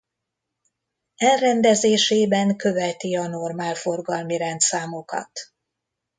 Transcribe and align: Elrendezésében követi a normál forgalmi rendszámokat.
Elrendezésében 1.17 2.55
követi 2.55 3.15
a 3.15 3.27
normál 3.27 3.75
forgalmi 3.75 4.37
rendszámokat. 4.37 5.31